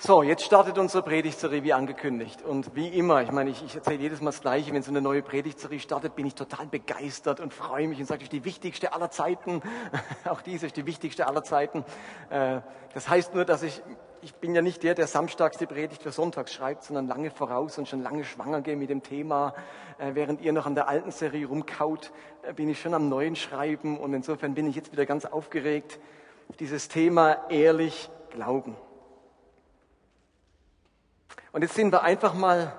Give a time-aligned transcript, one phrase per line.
[0.00, 2.42] So, jetzt startet unsere Predigtserie wie angekündigt.
[2.42, 5.00] Und wie immer, ich meine, ich, ich erzähle jedes Mal das Gleiche, wenn so eine
[5.00, 8.44] neue Predigtserie startet, bin ich total begeistert und freue mich und sage, das ist die
[8.44, 9.60] wichtigste aller Zeiten.
[10.24, 11.84] Auch diese ist die wichtigste aller Zeiten.
[12.30, 12.60] Äh,
[12.94, 13.82] das heißt nur, dass ich,
[14.22, 17.76] ich bin ja nicht der, der samstags die Predigt für sonntags schreibt, sondern lange voraus
[17.76, 19.52] und schon lange schwanger gehe mit dem Thema.
[19.98, 22.12] Äh, während ihr noch an der alten Serie rumkaut,
[22.42, 25.98] äh, bin ich schon am neuen Schreiben und insofern bin ich jetzt wieder ganz aufgeregt.
[26.60, 28.76] Dieses Thema ehrlich glauben.
[31.52, 32.72] Und jetzt sind wir einfach mal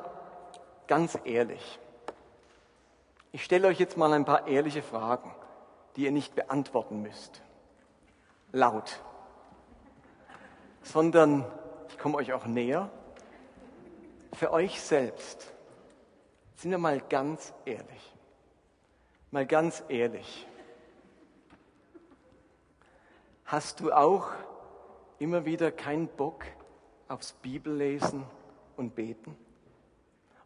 [0.88, 1.80] ganz ehrlich.
[3.32, 5.34] Ich stelle euch jetzt mal ein paar ehrliche Fragen,
[5.95, 7.42] die ihr nicht beantworten müsst.
[8.52, 9.00] Laut.
[10.82, 11.45] Sondern
[11.90, 12.90] ich komme euch auch näher.
[14.34, 15.52] Für euch selbst.
[16.56, 18.16] Sind wir mal ganz ehrlich.
[19.31, 20.48] Mal ganz ehrlich.
[23.45, 24.30] Hast du auch
[25.17, 26.45] immer wieder keinen Bock
[27.08, 28.26] aufs Bibellesen
[28.80, 29.38] und beten.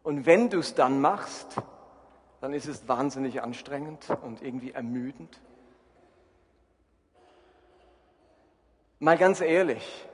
[0.02, 1.56] Und wenn du es dann machst,
[2.40, 5.40] dann ist es wahnsinnig anstrengend und irgendwie ermüdend.
[8.98, 10.06] Mal ganz ehrlich,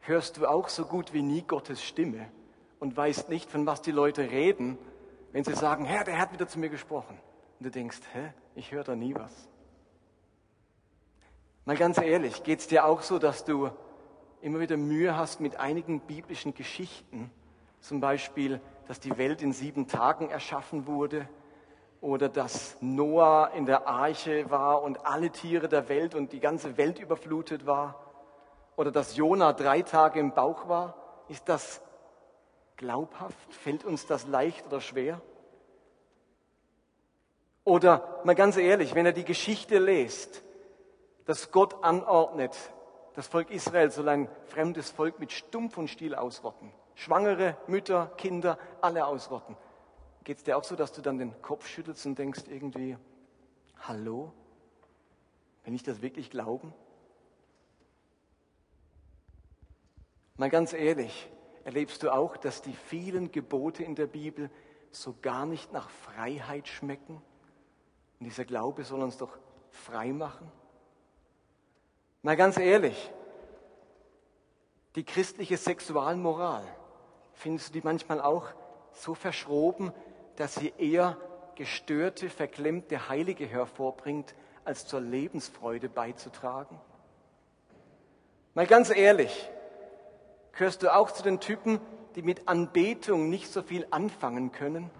[0.00, 2.30] hörst du auch so gut wie nie Gottes Stimme
[2.78, 4.78] und weißt nicht, von was die Leute reden,
[5.32, 7.18] wenn sie sagen, Herr, der hat wieder zu mir gesprochen.
[7.58, 9.48] Und du denkst, hä, ich höre da nie was.
[11.66, 13.70] Mal ganz ehrlich, geht es dir auch so, dass du
[14.42, 17.30] immer wieder Mühe hast mit einigen biblischen Geschichten,
[17.80, 21.28] zum Beispiel, dass die Welt in sieben Tagen erschaffen wurde
[22.00, 26.76] oder dass Noah in der Arche war und alle Tiere der Welt und die ganze
[26.76, 28.10] Welt überflutet war
[28.76, 30.94] oder dass Jona drei Tage im Bauch war,
[31.28, 31.82] ist das
[32.76, 33.54] glaubhaft?
[33.54, 35.20] Fällt uns das leicht oder schwer?
[37.64, 40.42] Oder mal ganz ehrlich, wenn er die Geschichte lest,
[41.26, 42.56] dass Gott anordnet,
[43.20, 46.72] das Volk Israel soll ein fremdes Volk mit Stumpf und Stiel ausrotten.
[46.94, 49.58] Schwangere, Mütter, Kinder, alle ausrotten.
[50.24, 52.96] Geht es dir auch so, dass du dann den Kopf schüttelst und denkst irgendwie,
[53.80, 54.32] hallo?
[55.64, 56.72] Wenn ich das wirklich glauben?
[60.38, 61.30] Mal ganz ehrlich,
[61.64, 64.48] erlebst du auch, dass die vielen Gebote in der Bibel
[64.92, 67.20] so gar nicht nach Freiheit schmecken?
[68.18, 69.36] Und dieser Glaube soll uns doch
[69.68, 70.50] frei machen?
[72.22, 73.10] Mal ganz ehrlich,
[74.96, 76.64] die christliche Sexualmoral,
[77.32, 78.48] findest du die manchmal auch
[78.92, 79.92] so verschroben,
[80.36, 81.16] dass sie eher
[81.54, 84.34] gestörte, verklemmte Heilige hervorbringt,
[84.64, 86.80] als zur Lebensfreude beizutragen?
[88.54, 89.48] Mal ganz ehrlich,
[90.52, 91.80] gehörst du auch zu den Typen,
[92.16, 94.90] die mit Anbetung nicht so viel anfangen können?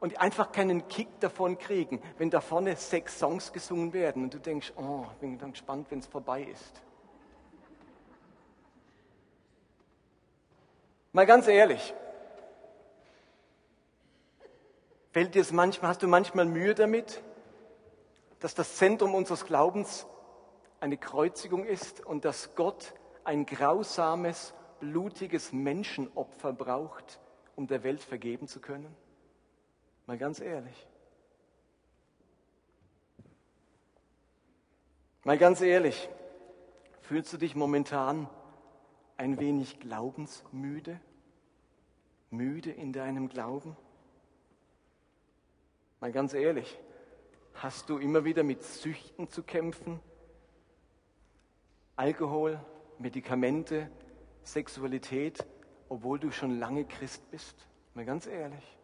[0.00, 4.38] und einfach keinen Kick davon kriegen, wenn da vorne sechs Songs gesungen werden und du
[4.38, 6.82] denkst, oh, ich bin dann gespannt, wenn es vorbei ist.
[11.12, 11.92] Mal ganz ehrlich,
[15.10, 17.20] fällt dir es manchmal, hast du manchmal Mühe damit,
[18.38, 20.06] dass das Zentrum unseres Glaubens
[20.78, 22.94] eine Kreuzigung ist und dass Gott
[23.24, 27.18] ein grausames, blutiges Menschenopfer braucht,
[27.56, 28.94] um der Welt vergeben zu können?
[30.06, 30.86] Mal ganz ehrlich.
[35.24, 36.08] Mal ganz ehrlich,
[37.02, 38.28] fühlst du dich momentan
[39.20, 40.98] ein wenig glaubensmüde?
[42.30, 43.76] Müde in deinem Glauben?
[46.00, 46.78] Mal ganz ehrlich,
[47.52, 50.00] hast du immer wieder mit Süchten zu kämpfen?
[51.96, 52.58] Alkohol,
[52.98, 53.90] Medikamente,
[54.42, 55.44] Sexualität,
[55.90, 57.68] obwohl du schon lange Christ bist?
[57.92, 58.78] Mal ganz ehrlich.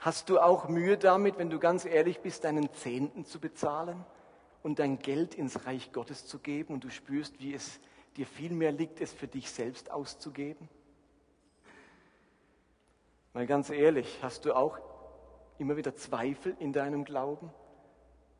[0.00, 4.04] Hast du auch Mühe damit, wenn du ganz ehrlich bist, deinen Zehnten zu bezahlen
[4.62, 7.80] und dein Geld ins Reich Gottes zu geben und du spürst, wie es
[8.16, 10.68] dir viel mehr liegt, es für dich selbst auszugeben?
[13.34, 14.78] Mal ganz ehrlich, hast du auch
[15.58, 17.52] immer wieder Zweifel in deinem Glauben?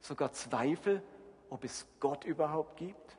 [0.00, 1.02] Sogar Zweifel,
[1.50, 3.16] ob es Gott überhaupt gibt?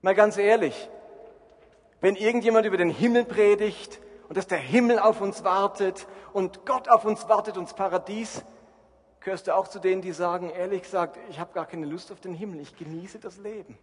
[0.00, 0.88] Mal ganz ehrlich,
[2.00, 6.88] wenn irgendjemand über den Himmel predigt und dass der Himmel auf uns wartet und Gott
[6.88, 8.44] auf uns wartet, uns Paradies,
[9.24, 12.20] gehörst du auch zu denen, die sagen, ehrlich gesagt, ich habe gar keine Lust auf
[12.20, 13.76] den Himmel, ich genieße das Leben.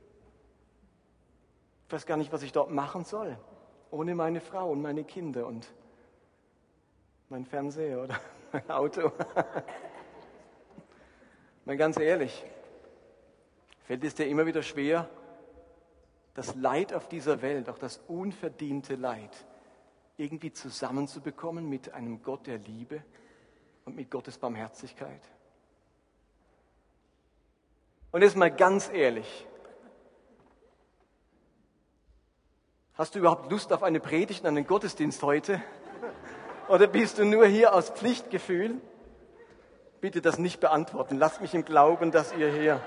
[1.87, 3.37] Ich weiß gar nicht, was ich dort machen soll,
[3.89, 5.67] ohne meine Frau und meine Kinder und
[7.27, 8.17] mein Fernseher oder
[8.53, 9.11] mein Auto.
[11.65, 12.45] Mal ganz ehrlich,
[13.85, 15.09] fällt es dir immer wieder schwer,
[16.35, 19.45] das Leid auf dieser Welt, auch das unverdiente Leid,
[20.17, 23.03] irgendwie zusammenzubekommen mit einem Gott der Liebe
[23.85, 25.21] und mit Gottes Barmherzigkeit?
[28.11, 29.47] Und jetzt mal ganz ehrlich.
[32.95, 35.61] Hast du überhaupt Lust auf eine Predigt und einen Gottesdienst heute?
[36.67, 38.79] Oder bist du nur hier aus Pflichtgefühl?
[40.01, 41.17] Bitte das nicht beantworten.
[41.17, 42.81] Lasst mich im Glauben, dass ihr hier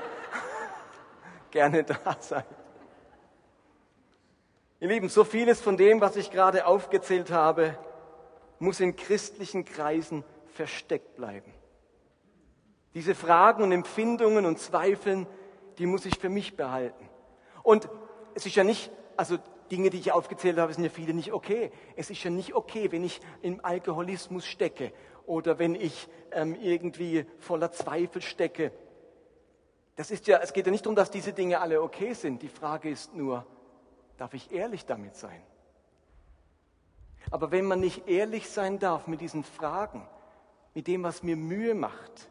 [1.50, 2.46] gerne da seid.
[4.80, 7.78] Ihr Lieben, so vieles von dem, was ich gerade aufgezählt habe,
[8.58, 10.24] muss in christlichen Kreisen
[10.54, 11.52] versteckt bleiben.
[12.94, 15.26] Diese Fragen und Empfindungen und Zweifeln,
[15.78, 17.08] die muss ich für mich behalten.
[17.62, 17.88] Und
[18.34, 19.38] es ist ja nicht, also
[19.70, 21.72] Dinge, die ich aufgezählt habe, sind ja viele nicht okay.
[21.96, 24.92] Es ist ja nicht okay, wenn ich im Alkoholismus stecke
[25.26, 28.70] oder wenn ich ähm, irgendwie voller Zweifel stecke.
[29.96, 32.42] Das ist ja, es geht ja nicht darum, dass diese Dinge alle okay sind.
[32.42, 33.46] Die Frage ist nur,
[34.16, 35.42] darf ich ehrlich damit sein?
[37.30, 40.06] Aber wenn man nicht ehrlich sein darf mit diesen Fragen,
[40.74, 42.28] mit dem, was mir Mühe macht,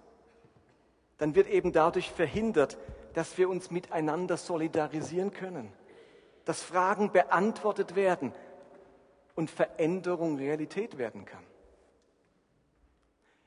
[1.18, 2.78] dann wird eben dadurch verhindert,
[3.14, 5.72] dass wir uns miteinander solidarisieren können,
[6.46, 8.34] dass Fragen beantwortet werden
[9.36, 11.44] und Veränderung Realität werden kann.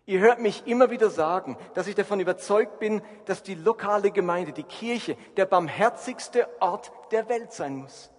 [0.09, 4.53] Ihr hört mich immer wieder sagen, dass ich davon überzeugt bin, dass die lokale Gemeinde,
[4.53, 8.11] die Kirche, der barmherzigste Ort der Welt sein muss.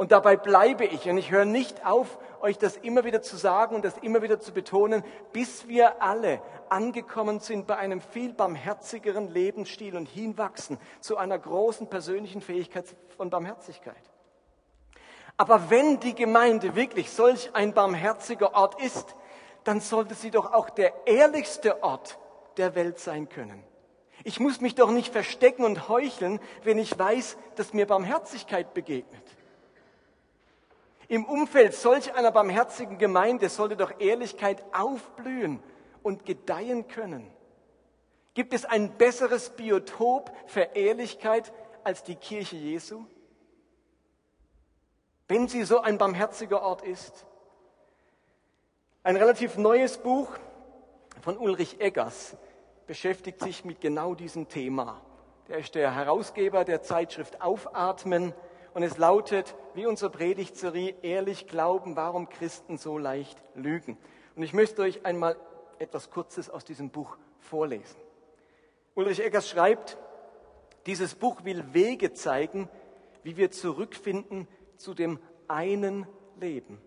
[0.00, 3.74] Und dabei bleibe ich und ich höre nicht auf, euch das immer wieder zu sagen
[3.74, 5.04] und das immer wieder zu betonen,
[5.34, 11.90] bis wir alle angekommen sind bei einem viel barmherzigeren Lebensstil und hinwachsen zu einer großen
[11.90, 12.86] persönlichen Fähigkeit
[13.18, 13.94] von Barmherzigkeit.
[15.36, 19.14] Aber wenn die Gemeinde wirklich solch ein barmherziger Ort ist,
[19.64, 22.18] dann sollte sie doch auch der ehrlichste Ort
[22.56, 23.62] der Welt sein können.
[24.24, 29.39] Ich muss mich doch nicht verstecken und heucheln, wenn ich weiß, dass mir Barmherzigkeit begegnet.
[31.10, 35.60] Im Umfeld solch einer barmherzigen Gemeinde sollte doch Ehrlichkeit aufblühen
[36.04, 37.28] und gedeihen können.
[38.34, 41.52] Gibt es ein besseres Biotop für Ehrlichkeit
[41.82, 43.06] als die Kirche Jesu?
[45.26, 47.26] Wenn sie so ein barmherziger Ort ist.
[49.02, 50.28] Ein relativ neues Buch
[51.22, 52.36] von Ulrich Eggers
[52.86, 55.00] beschäftigt sich mit genau diesem Thema.
[55.48, 58.32] Der ist der Herausgeber der Zeitschrift Aufatmen
[58.74, 63.98] und es lautet, wie unsere Predigtserie, ehrlich glauben, warum Christen so leicht lügen.
[64.36, 65.36] Und ich möchte euch einmal
[65.78, 68.00] etwas Kurzes aus diesem Buch vorlesen.
[68.94, 69.98] Ulrich Eggers schreibt,
[70.86, 72.68] dieses Buch will Wege zeigen,
[73.22, 75.18] wie wir zurückfinden zu dem
[75.48, 76.06] einen
[76.36, 76.80] Leben,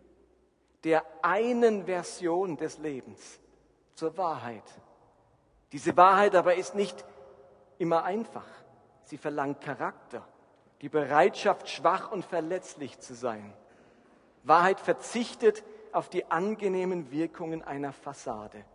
[0.84, 3.40] der einen Version des Lebens,
[3.94, 4.64] zur Wahrheit.
[5.72, 7.06] Diese Wahrheit aber ist nicht
[7.78, 8.48] immer einfach.
[9.04, 10.28] Sie verlangt Charakter,
[10.84, 13.54] die Bereitschaft, schwach und verletzlich zu sein.
[14.44, 15.64] Wahrheit verzichtet
[15.94, 18.66] auf die angenehmen Wirkungen einer Fassade,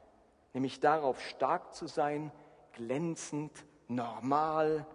[0.55, 2.33] nämlich darauf, stark zu sein,
[2.73, 3.53] glänzend,
[3.89, 4.87] normal,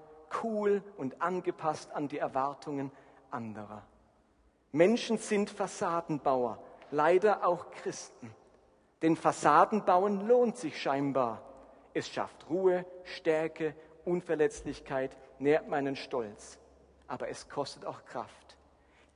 [0.41, 2.91] cool und angepasst an die Erwartungen
[3.29, 3.83] anderer.
[4.71, 6.57] Menschen sind Fassadenbauer,
[6.89, 8.33] leider auch Christen.
[9.03, 11.43] Denn Fassadenbauen lohnt sich scheinbar.
[11.93, 16.57] Es schafft Ruhe, Stärke, Unverletzlichkeit, nährt meinen Stolz
[17.07, 18.57] aber es kostet auch Kraft.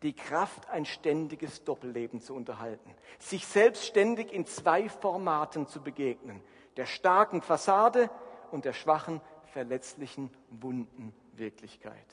[0.04, 6.42] Die Kraft, ein ständiges Doppelleben zu unterhalten, sich selbst ständig in zwei Formaten zu begegnen,
[6.76, 8.10] der starken Fassade
[8.52, 9.22] und der schwachen,
[9.54, 12.06] verletzlichen, wunden Wirklichkeit.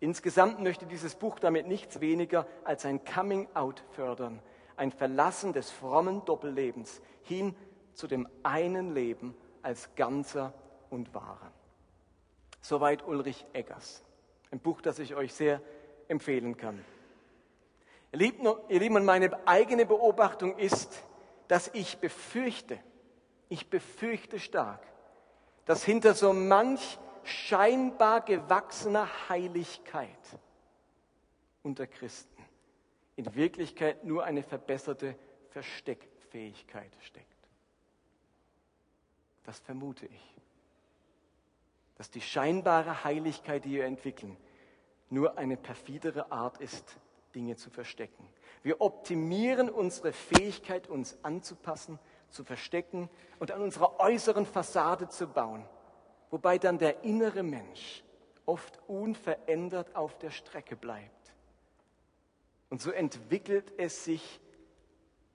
[0.00, 4.40] Insgesamt möchte dieses Buch damit nichts weniger als ein Coming-out fördern,
[4.76, 7.54] ein Verlassen des frommen Doppellebens hin
[7.94, 10.52] zu dem einen Leben als ganzer
[10.90, 11.50] und wahrer.
[12.60, 14.02] Soweit Ulrich Eggers.
[14.50, 15.60] Ein Buch, das ich euch sehr
[16.08, 16.84] empfehlen kann.
[18.12, 21.02] Ihr Lieben, meine eigene Beobachtung ist,
[21.48, 22.78] dass ich befürchte,
[23.48, 24.80] ich befürchte stark,
[25.64, 30.08] dass hinter so manch scheinbar gewachsener Heiligkeit
[31.62, 32.42] unter Christen
[33.16, 35.16] in Wirklichkeit nur eine verbesserte
[35.50, 37.26] Versteckfähigkeit steckt.
[39.42, 40.35] Das vermute ich
[41.96, 44.36] dass die scheinbare Heiligkeit, die wir entwickeln,
[45.08, 46.96] nur eine perfidere Art ist,
[47.34, 48.26] Dinge zu verstecken.
[48.62, 51.98] Wir optimieren unsere Fähigkeit, uns anzupassen,
[52.30, 55.64] zu verstecken und an unserer äußeren Fassade zu bauen,
[56.30, 58.02] wobei dann der innere Mensch
[58.46, 61.34] oft unverändert auf der Strecke bleibt.
[62.68, 64.40] Und so entwickelt es sich,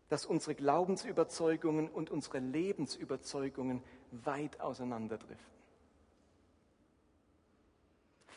[0.10, 5.61] dass unsere Glaubensüberzeugungen und unsere Lebensüberzeugungen weit auseinanderdriften.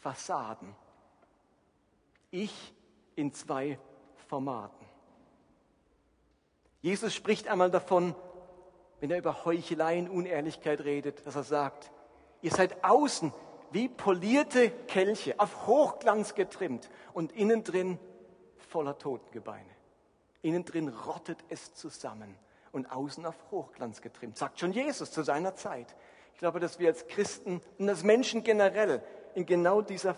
[0.04, 0.76] Fassaden.
[2.30, 2.74] Ich
[3.16, 3.78] in zwei
[4.28, 4.86] Formaten.
[6.82, 8.14] Jesus spricht einmal davon,
[9.00, 11.90] wenn er über Heuchelei und Unehrlichkeit redet, dass er sagt,
[12.42, 13.32] Ihr seid außen
[13.70, 17.98] wie polierte Kelche, auf Hochglanz getrimmt und innen drin
[18.58, 19.70] voller Totengebeine.
[20.42, 22.36] Innen drin rottet es zusammen
[22.72, 25.96] und außen auf Hochglanz getrimmt, sagt schon Jesus zu seiner Zeit.
[26.34, 29.02] Ich glaube, dass wir als Christen und als Menschen generell
[29.34, 30.16] in genau dieser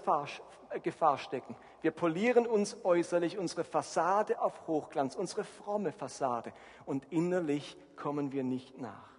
[0.71, 1.57] äh, Gefahr stecken.
[1.83, 6.53] Wir polieren uns äußerlich unsere Fassade auf Hochglanz, unsere fromme Fassade
[6.85, 9.17] und innerlich kommen wir nicht nach.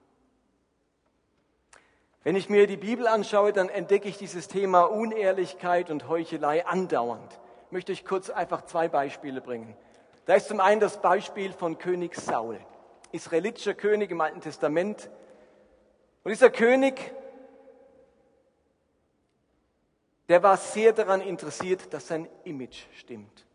[2.23, 7.39] Wenn ich mir die Bibel anschaue, dann entdecke ich dieses Thema Unehrlichkeit und Heuchelei andauernd.
[7.67, 9.75] Ich möchte euch kurz einfach zwei Beispiele bringen.
[10.25, 12.59] Da ist zum einen das Beispiel von König Saul,
[13.13, 15.09] israelitischer König im Alten Testament.
[16.25, 17.13] Und dieser König,
[20.29, 23.45] der war sehr daran interessiert, dass sein Image stimmt,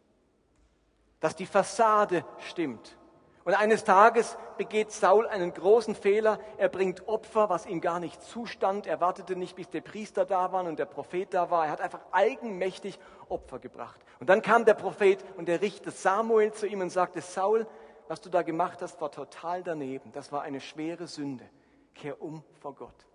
[1.21, 2.97] dass die Fassade stimmt.
[3.45, 6.39] Und eines Tages begeht Saul einen großen Fehler.
[6.59, 8.87] Er bringt Opfer, was ihm gar nicht zustand.
[8.87, 11.67] Er wartete nicht, bis der Priester da war und der Prophet da war.
[11.67, 14.01] Er hat einfach eigenmächtig Opfer gebracht.
[14.21, 17.67] Und dann kam der Prophet und der Richter Samuel zu ihm und sagte, Saul,
[18.07, 20.13] was du da gemacht hast, war total daneben.
[20.13, 21.49] Das war eine schwere Sünde.
[21.95, 23.07] Kehr um vor Gott.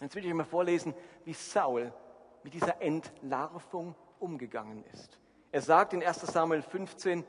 [0.00, 1.92] Jetzt will ich mal vorlesen, wie Saul
[2.44, 5.18] mit dieser Entlarvung umgegangen ist.
[5.50, 7.24] Er sagt in 1 Samuel 15,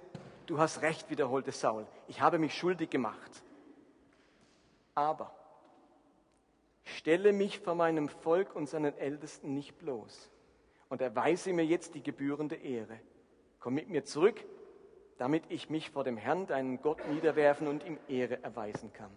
[0.46, 3.44] du hast recht, wiederholte Saul, ich habe mich schuldig gemacht.
[4.94, 5.34] Aber
[6.84, 10.30] stelle mich vor meinem Volk und seinen Ältesten nicht bloß
[10.90, 13.00] und erweise mir jetzt die gebührende Ehre.
[13.60, 14.46] Komm mit mir zurück,
[15.18, 19.12] damit ich mich vor dem Herrn, deinen Gott, niederwerfen und ihm Ehre erweisen kann.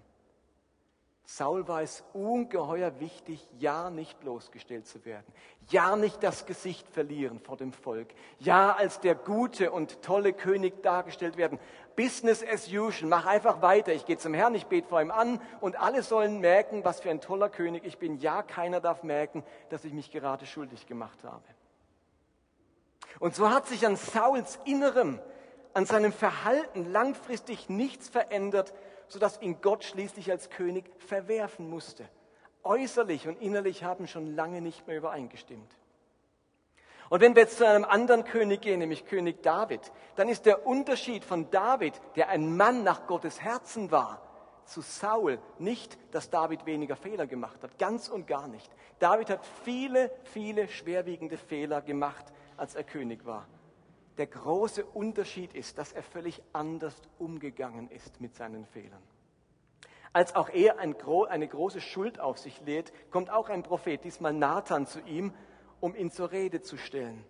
[1.31, 5.27] Saul war es ungeheuer wichtig, ja nicht bloßgestellt zu werden,
[5.69, 8.09] ja nicht das Gesicht verlieren vor dem Volk,
[8.39, 11.59] ja als der gute und tolle König dargestellt werden.
[11.97, 13.93] Business as usual, mach einfach weiter.
[13.93, 17.11] Ich gehe zum Herrn, ich bete vor ihm an und alle sollen merken, was für
[17.11, 18.17] ein toller König ich bin.
[18.17, 21.45] Ja, keiner darf merken, dass ich mich gerade schuldig gemacht habe.
[23.21, 25.21] Und so hat sich an Sauls Innerem,
[25.75, 28.73] an seinem Verhalten langfristig nichts verändert,
[29.09, 32.09] sodass ihn Gott schließlich als König verwerfen musste.
[32.63, 35.71] Äußerlich und innerlich haben schon lange nicht mehr übereingestimmt.
[37.09, 39.81] Und wenn wir jetzt zu einem anderen König gehen, nämlich König David,
[40.17, 44.21] dann ist der Unterschied von David, der ein Mann nach Gottes Herzen war,
[44.67, 48.71] zu Saul nicht, dass David weniger Fehler gemacht hat, ganz und gar nicht.
[48.99, 52.27] David hat viele, viele schwerwiegende Fehler gemacht,
[52.59, 53.47] als er König war.
[54.19, 59.03] Der große Unterschied ist, dass er völlig anders umgegangen ist mit seinen Fehlern.
[60.13, 64.87] Als auch er eine große Schuld auf sich lädt, kommt auch ein Prophet, diesmal Nathan,
[64.87, 65.33] zu ihm,
[65.81, 67.25] um ihn zur Rede zu stellen.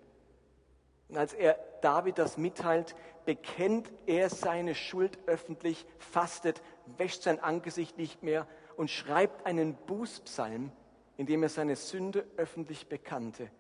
[1.09, 2.95] Und als er David das mitteilt,
[3.27, 6.63] bekennt er seine Schuld öffentlich, fastet,
[6.97, 10.73] wäscht sein Angesicht nicht mehr und schreibt einen Bußpsalm,
[11.19, 13.51] in dem er seine Sünde öffentlich bekannte,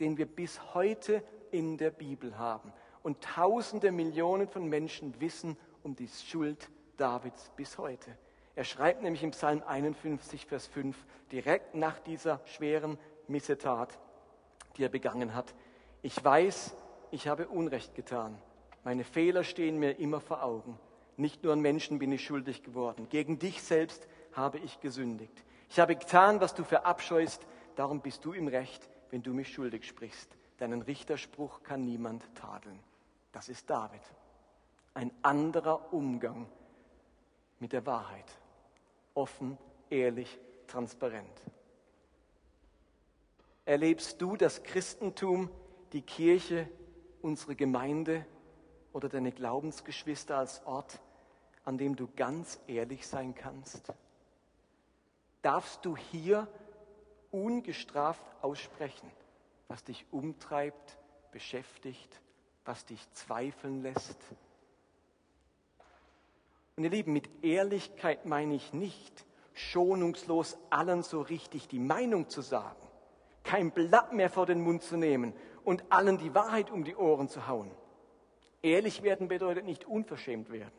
[0.00, 2.72] den wir bis heute in der Bibel haben.
[3.02, 8.16] Und tausende Millionen von Menschen wissen um die Schuld Davids bis heute.
[8.54, 10.96] Er schreibt nämlich im Psalm 51, Vers 5,
[11.30, 13.98] direkt nach dieser schweren Missetat,
[14.76, 15.54] die er begangen hat.
[16.02, 16.74] Ich weiß,
[17.10, 18.38] ich habe Unrecht getan.
[18.84, 20.78] Meine Fehler stehen mir immer vor Augen.
[21.16, 23.08] Nicht nur an Menschen bin ich schuldig geworden.
[23.08, 25.44] Gegen dich selbst habe ich gesündigt.
[25.68, 27.46] Ich habe getan, was du verabscheust.
[27.76, 30.34] Darum bist du im Recht, wenn du mich schuldig sprichst.
[30.56, 32.80] Deinen Richterspruch kann niemand tadeln.
[33.30, 34.00] Das ist David.
[34.94, 36.46] Ein anderer Umgang
[37.60, 38.24] mit der Wahrheit.
[39.14, 39.58] Offen,
[39.90, 41.42] ehrlich, transparent.
[43.66, 45.50] Erlebst du das Christentum,
[45.92, 46.66] die Kirche,
[47.20, 48.24] unsere Gemeinde
[48.94, 51.00] oder deine Glaubensgeschwister als Ort,
[51.66, 53.92] an dem du ganz ehrlich sein kannst?
[55.42, 56.48] Darfst du hier
[57.32, 59.10] ungestraft aussprechen?
[59.72, 60.98] was dich umtreibt,
[61.30, 62.20] beschäftigt,
[62.66, 64.18] was dich zweifeln lässt.
[66.76, 69.24] Und ihr Lieben, mit Ehrlichkeit meine ich nicht,
[69.54, 72.76] schonungslos allen so richtig die Meinung zu sagen,
[73.44, 75.32] kein Blatt mehr vor den Mund zu nehmen
[75.64, 77.70] und allen die Wahrheit um die Ohren zu hauen.
[78.60, 80.70] Ehrlich werden bedeutet nicht unverschämt werden.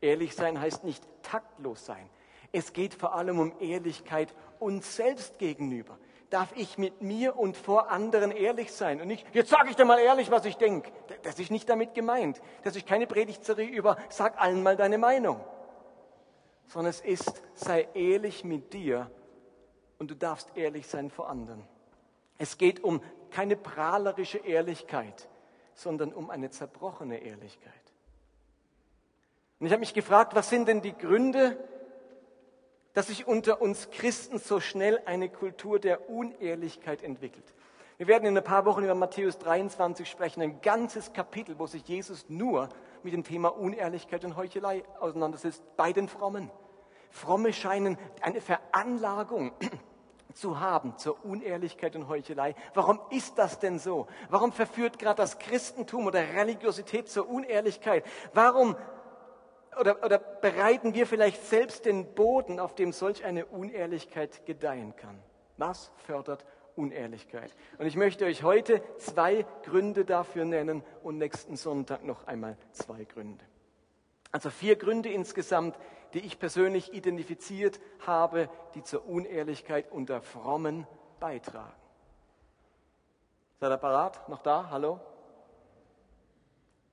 [0.00, 2.08] Ehrlich sein heißt nicht taktlos sein.
[2.52, 5.98] Es geht vor allem um Ehrlichkeit uns selbst gegenüber
[6.30, 9.00] darf ich mit mir und vor anderen ehrlich sein.
[9.00, 10.90] Und nicht, jetzt sage ich dir mal ehrlich, was ich denke.
[11.22, 12.40] Das ist nicht damit gemeint.
[12.62, 15.44] Das ist keine Predigtserie über, sag allen mal deine Meinung.
[16.66, 19.10] Sondern es ist, sei ehrlich mit dir
[19.98, 21.64] und du darfst ehrlich sein vor anderen.
[22.38, 25.28] Es geht um keine prahlerische Ehrlichkeit,
[25.74, 27.74] sondern um eine zerbrochene Ehrlichkeit.
[29.58, 31.58] Und ich habe mich gefragt, was sind denn die Gründe,
[32.94, 37.54] dass sich unter uns Christen so schnell eine Kultur der Unehrlichkeit entwickelt.
[37.98, 41.86] Wir werden in ein paar Wochen über Matthäus 23 sprechen, ein ganzes Kapitel, wo sich
[41.86, 42.70] Jesus nur
[43.02, 46.50] mit dem Thema Unehrlichkeit und Heuchelei auseinandersetzt, bei den Frommen.
[47.10, 49.52] Fromme scheinen eine Veranlagung
[50.34, 52.54] zu haben zur Unehrlichkeit und Heuchelei.
[52.72, 54.06] Warum ist das denn so?
[54.30, 58.04] Warum verführt gerade das Christentum oder Religiosität zur Unehrlichkeit?
[58.32, 58.76] Warum
[59.78, 65.18] oder, oder bereiten wir vielleicht selbst den Boden, auf dem solch eine Unehrlichkeit gedeihen kann?
[65.56, 66.44] Was fördert
[66.76, 67.54] Unehrlichkeit?
[67.78, 73.04] Und ich möchte euch heute zwei Gründe dafür nennen und nächsten Sonntag noch einmal zwei
[73.04, 73.44] Gründe.
[74.32, 75.76] Also vier Gründe insgesamt,
[76.14, 80.86] die ich persönlich identifiziert habe, die zur Unehrlichkeit unter Frommen
[81.18, 81.74] beitragen.
[83.60, 84.28] Seid ihr parat?
[84.28, 84.68] Noch da?
[84.70, 85.00] Hallo?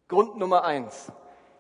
[0.08, 1.12] Grund Nummer eins.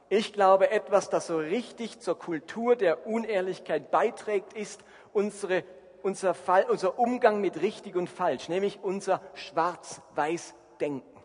[0.09, 5.63] Ich glaube, etwas, das so richtig zur Kultur der Unehrlichkeit beiträgt, ist unsere,
[6.01, 11.17] unser, Fall, unser Umgang mit richtig und falsch, nämlich unser Schwarz-Weiß-Denken.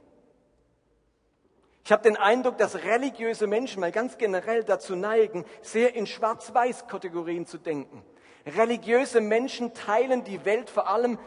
[1.84, 7.46] Ich habe den Eindruck, dass religiöse Menschen mal ganz generell dazu neigen, sehr in Schwarz-Weiß-Kategorien
[7.46, 8.04] zu denken.
[8.46, 11.18] Religiöse Menschen teilen die Welt vor allem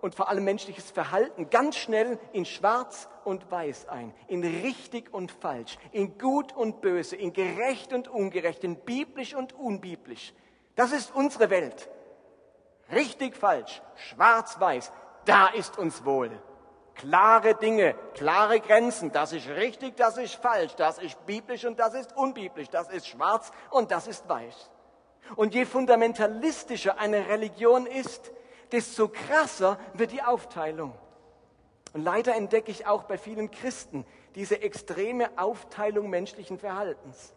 [0.00, 5.30] und vor allem menschliches Verhalten ganz schnell in Schwarz und Weiß ein, in richtig und
[5.30, 10.34] falsch, in gut und böse, in gerecht und ungerecht, in biblisch und unbiblisch.
[10.76, 11.88] Das ist unsere Welt.
[12.92, 14.92] Richtig, falsch, schwarz, weiß,
[15.24, 16.30] da ist uns wohl
[17.00, 19.10] klare Dinge, klare Grenzen.
[19.12, 23.06] Das ist richtig, das ist falsch, das ist biblisch und das ist unbiblisch, das ist
[23.06, 24.70] schwarz und das ist weiß.
[25.36, 28.32] Und je fundamentalistischer eine Religion ist,
[28.72, 30.94] desto krasser wird die Aufteilung.
[31.92, 37.34] Und leider entdecke ich auch bei vielen Christen diese extreme Aufteilung menschlichen Verhaltens.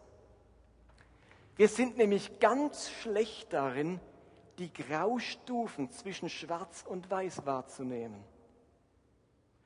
[1.56, 4.00] Wir sind nämlich ganz schlecht darin,
[4.58, 8.22] die Graustufen zwischen Schwarz und Weiß wahrzunehmen.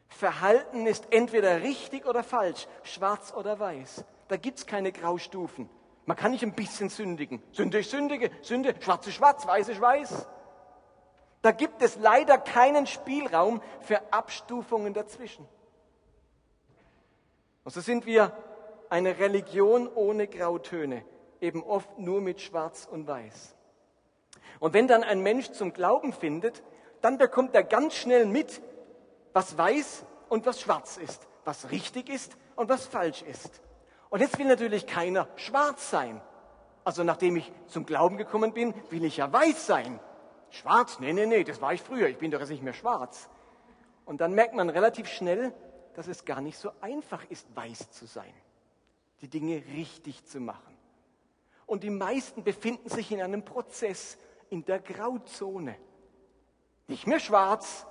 [0.08, 4.04] Verhalten ist entweder richtig oder falsch, schwarz oder weiß.
[4.28, 5.68] Da gibt es keine Graustufen.
[6.07, 7.42] Man kann nicht ein bisschen sündigen.
[7.52, 10.26] Sünde ist sündige, Sünde, schwarz ist schwarz, weiß ist weiß.
[11.42, 15.46] Da gibt es leider keinen Spielraum für Abstufungen dazwischen.
[17.64, 18.33] Und so sind wir
[18.88, 21.05] eine Religion ohne Grautöne,
[21.40, 23.55] eben oft nur mit Schwarz und Weiß.
[24.59, 26.62] Und wenn dann ein Mensch zum Glauben findet,
[27.01, 28.61] dann bekommt er ganz schnell mit,
[29.33, 33.61] was weiß und was schwarz ist, was richtig ist und was falsch ist.
[34.11, 36.20] Und jetzt will natürlich keiner schwarz sein.
[36.83, 40.01] Also nachdem ich zum Glauben gekommen bin, will ich ja weiß sein.
[40.50, 40.98] Schwarz?
[41.00, 42.08] Nee, nee, nee, das war ich früher.
[42.08, 43.28] Ich bin doch jetzt nicht mehr schwarz.
[44.04, 45.52] Und dann merkt man relativ schnell,
[45.94, 48.32] dass es gar nicht so einfach ist, weiß zu sein.
[49.20, 50.76] Die Dinge richtig zu machen.
[51.66, 54.16] Und die meisten befinden sich in einem Prozess
[54.48, 55.76] in der Grauzone.
[56.87, 57.87] Nicht mehr schwarz,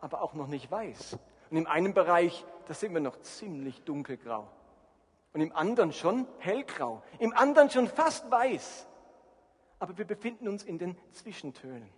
[0.00, 1.18] aber auch noch nicht weiß.
[1.50, 4.48] Und im einen Bereich, da sind wir noch ziemlich dunkelgrau.
[5.32, 7.02] Und im anderen schon hellgrau.
[7.20, 8.86] Im anderen schon fast weiß.
[9.80, 11.88] Aber wir befinden uns in den Zwischentönen,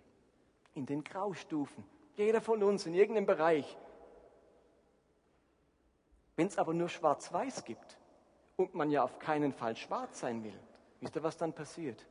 [0.73, 1.83] in den Graustufen.
[2.15, 3.77] Jeder von uns in irgendeinem Bereich.
[6.35, 7.97] Wenn es aber nur schwarz-weiß gibt
[8.55, 10.59] und man ja auf keinen Fall schwarz sein will,
[11.01, 12.07] wisst ihr, was dann passiert?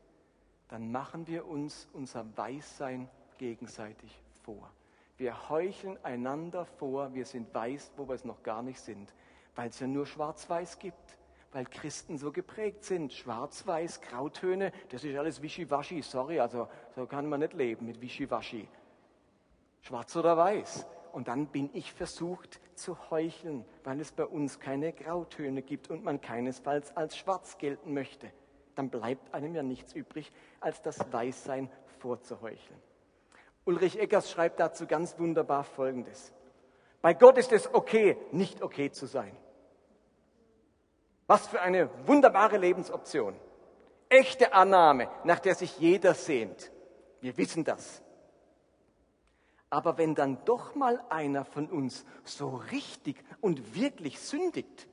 [0.68, 3.08] Dann machen wir uns unser Weißsein
[3.38, 4.70] gegenseitig vor.
[5.16, 9.12] Wir heucheln einander vor, wir sind weiß, wo wir es noch gar nicht sind,
[9.54, 11.16] weil es ja nur schwarz-weiß gibt,
[11.52, 13.12] weil Christen so geprägt sind.
[13.12, 18.68] Schwarz-weiß, Grautöne, das ist alles wischiwaschi, sorry, also so kann man nicht leben mit wischiwaschi.
[19.82, 20.86] Schwarz oder weiß.
[21.12, 26.02] Und dann bin ich versucht zu heucheln, weil es bei uns keine Grautöne gibt und
[26.02, 28.32] man keinesfalls als schwarz gelten möchte.
[28.74, 32.80] Dann bleibt einem ja nichts übrig, als das Weißsein vorzuheucheln.
[33.66, 36.32] Ulrich Eggers schreibt dazu ganz wunderbar Folgendes.
[37.02, 39.36] Bei Gott ist es okay, nicht okay zu sein.
[41.26, 43.34] Was für eine wunderbare Lebensoption.
[44.08, 46.70] Echte Annahme, nach der sich jeder sehnt.
[47.20, 48.02] Wir wissen das.
[49.70, 54.86] Aber wenn dann doch mal einer von uns so richtig und wirklich sündigt,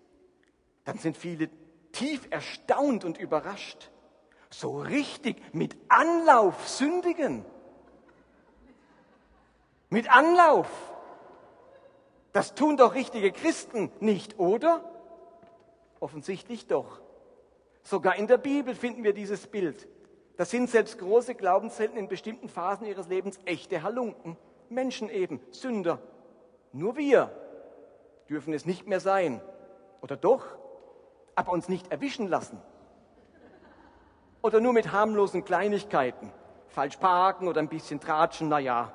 [0.86, 1.50] dann sind viele
[1.92, 3.92] tief erstaunt und überrascht.
[4.50, 7.44] So richtig mit Anlauf sündigen.
[9.90, 10.70] Mit Anlauf.
[12.32, 14.84] Das tun doch richtige Christen nicht, oder?
[16.00, 17.02] Offensichtlich doch.
[17.84, 19.88] Sogar in der Bibel finden wir dieses Bild.
[20.38, 24.38] Da sind selbst große Glaubenshelden in bestimmten Phasen ihres Lebens echte Halunken.
[24.70, 26.00] Menschen eben, Sünder.
[26.72, 27.32] Nur wir
[28.30, 29.42] dürfen es nicht mehr sein.
[30.02, 30.46] Oder doch?
[31.36, 32.62] Aber uns nicht erwischen lassen.
[34.42, 36.32] Oder nur mit harmlosen Kleinigkeiten
[36.70, 38.94] falsch parken oder ein bisschen tratschen, na ja.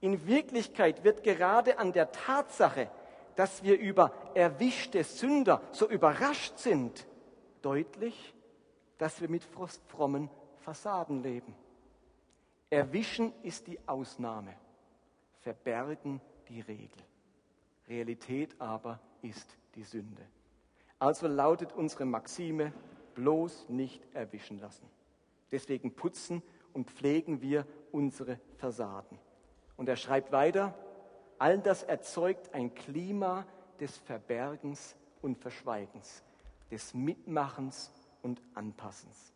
[0.00, 2.90] In Wirklichkeit wird gerade an der Tatsache,
[3.36, 7.06] dass wir über erwischte Sünder so überrascht sind,
[7.62, 8.34] deutlich,
[8.98, 9.44] dass wir mit
[9.88, 11.54] frommen Fassaden leben.
[12.70, 14.54] Erwischen ist die Ausnahme,
[15.40, 17.02] verbergen die Regel.
[17.88, 20.22] Realität aber ist die Sünde.
[20.98, 22.72] Also lautet unsere Maxime,
[23.14, 24.88] bloß nicht erwischen lassen.
[25.52, 26.42] Deswegen putzen
[26.72, 29.18] und pflegen wir unsere Fassaden.
[29.76, 30.74] Und er schreibt weiter,
[31.44, 33.44] all das erzeugt ein Klima
[33.78, 36.22] des Verbergens und Verschweigens,
[36.70, 39.34] des Mitmachens und Anpassens.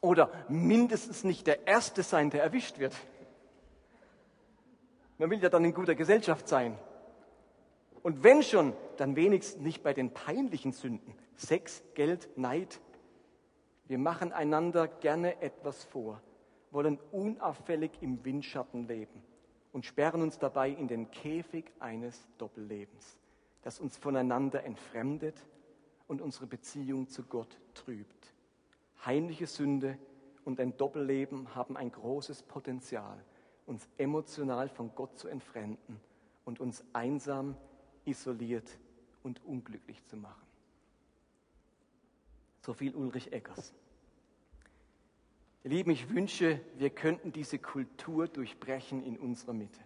[0.00, 2.96] Oder mindestens nicht der Erste sein, der erwischt wird.
[5.18, 6.76] Man will ja dann in guter Gesellschaft sein.
[8.02, 11.14] Und wenn schon, dann wenigstens nicht bei den peinlichen Sünden.
[11.36, 12.80] Sex, Geld, Neid.
[13.86, 16.20] Wir machen einander gerne etwas vor,
[16.72, 19.29] wollen unauffällig im Windschatten leben
[19.72, 23.16] und sperren uns dabei in den Käfig eines Doppellebens,
[23.62, 25.36] das uns voneinander entfremdet
[26.08, 28.34] und unsere Beziehung zu Gott trübt.
[29.04, 29.98] Heimliche Sünde
[30.44, 33.22] und ein Doppelleben haben ein großes Potenzial,
[33.66, 36.00] uns emotional von Gott zu entfremden
[36.44, 37.56] und uns einsam
[38.04, 38.68] isoliert
[39.22, 40.46] und unglücklich zu machen.
[42.62, 43.72] So viel Ulrich Eggers.
[45.62, 49.80] Ihr Lieben, ich wünsche, wir könnten diese Kultur durchbrechen in unserer Mitte.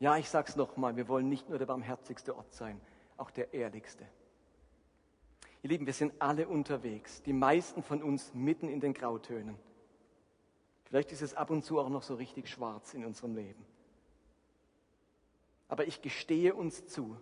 [0.00, 2.80] Ja, ich sage es nochmal, wir wollen nicht nur der barmherzigste Ort sein,
[3.16, 4.06] auch der ehrlichste.
[5.62, 9.56] Ihr Lieben, wir sind alle unterwegs, die meisten von uns mitten in den Grautönen.
[10.84, 13.64] Vielleicht ist es ab und zu auch noch so richtig schwarz in unserem Leben.
[15.68, 17.16] Aber ich gestehe uns zu,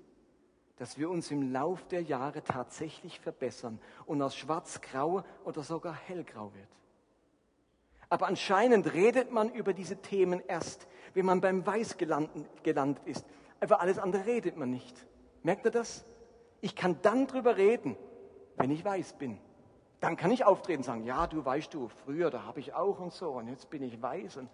[0.77, 6.53] dass wir uns im Lauf der Jahre tatsächlich verbessern und aus schwarz-grau oder sogar hellgrau
[6.55, 6.69] wird.
[8.11, 13.25] Aber anscheinend redet man über diese Themen erst, wenn man beim Weiß gelandet, ist.
[13.63, 15.07] Über alles andere redet man nicht.
[15.43, 16.05] Merkt ihr das?
[16.61, 17.97] Ich kann dann drüber reden,
[18.57, 19.39] wenn ich weiß bin.
[20.01, 22.99] Dann kann ich auftreten und sagen, ja, du weißt du, früher, da habe ich auch
[23.01, 24.39] und so, und jetzt bin ich weiß.
[24.39, 24.51] Und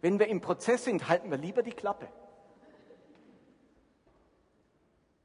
[0.00, 2.08] wenn wir im Prozess sind, halten wir lieber die Klappe.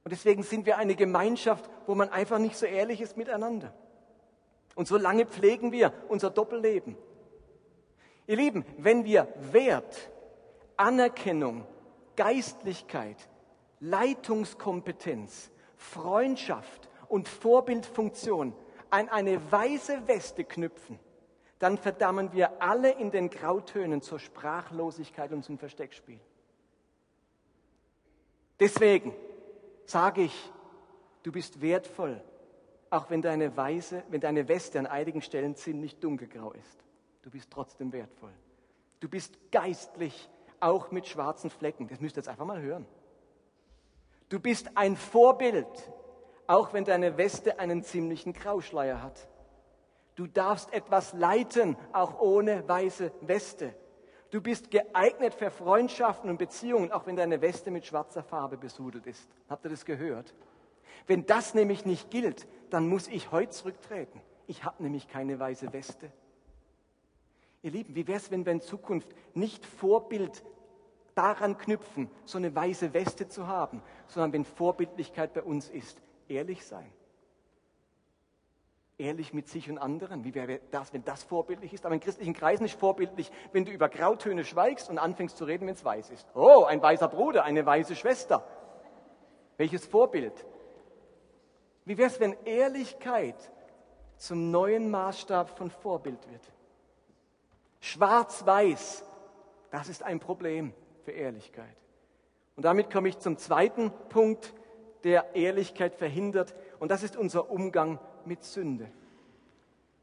[0.03, 3.73] Und deswegen sind wir eine Gemeinschaft, wo man einfach nicht so ehrlich ist miteinander.
[4.75, 6.97] Und so lange pflegen wir unser Doppelleben.
[8.27, 10.11] Ihr Lieben, wenn wir Wert,
[10.77, 11.65] Anerkennung,
[12.15, 13.17] Geistlichkeit,
[13.79, 18.53] Leitungskompetenz, Freundschaft und Vorbildfunktion
[18.89, 20.99] an eine weiße Weste knüpfen,
[21.59, 26.19] dann verdammen wir alle in den Grautönen zur Sprachlosigkeit und zum Versteckspiel.
[28.59, 29.13] Deswegen,
[29.85, 30.51] sage ich,
[31.23, 32.21] du bist wertvoll,
[32.95, 36.83] auch wenn deine, Weise, wenn deine Weste an einigen Stellen ziemlich dunkelgrau ist.
[37.23, 38.31] Du bist trotzdem wertvoll.
[39.01, 40.29] Du bist geistlich,
[40.61, 41.89] auch mit schwarzen Flecken.
[41.89, 42.85] Das müsst ihr jetzt einfach mal hören.
[44.29, 45.67] Du bist ein Vorbild,
[46.47, 49.27] auch wenn deine Weste einen ziemlichen Grauschleier hat.
[50.15, 53.75] Du darfst etwas leiten, auch ohne weiße Weste.
[54.31, 59.05] Du bist geeignet für Freundschaften und Beziehungen, auch wenn deine Weste mit schwarzer Farbe besudelt
[59.05, 59.29] ist.
[59.49, 60.33] Habt ihr das gehört?
[61.07, 64.21] Wenn das nämlich nicht gilt, dann muss ich heute zurücktreten.
[64.47, 66.11] Ich habe nämlich keine weiße Weste.
[67.61, 70.43] Ihr Lieben, wie wäre es, wenn wir in Zukunft nicht Vorbild
[71.15, 76.65] daran knüpfen, so eine weiße Weste zu haben, sondern wenn Vorbildlichkeit bei uns ist, ehrlich
[76.65, 76.91] sein
[78.97, 80.23] ehrlich mit sich und anderen.
[80.23, 81.85] Wie wäre das, wenn das vorbildlich ist?
[81.85, 85.67] Aber in christlichen Kreisen ist vorbildlich, wenn du über Grautöne schweigst und anfängst zu reden,
[85.67, 86.27] wenn es weiß ist.
[86.33, 88.47] Oh, ein weißer Bruder, eine weiße Schwester.
[89.57, 90.45] Welches Vorbild?
[91.85, 93.35] Wie wäre es, wenn Ehrlichkeit
[94.17, 96.41] zum neuen Maßstab von Vorbild wird?
[97.79, 99.05] Schwarz-Weiß,
[99.69, 101.75] das ist ein Problem für Ehrlichkeit.
[102.55, 104.53] Und damit komme ich zum zweiten Punkt,
[105.03, 106.55] der Ehrlichkeit verhindert.
[106.79, 108.89] Und das ist unser Umgang mit Sünde.